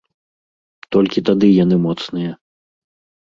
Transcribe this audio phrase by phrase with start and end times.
[0.95, 2.31] Толькі тады яны моцныя.